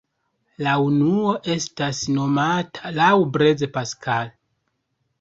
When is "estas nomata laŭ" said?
1.57-3.13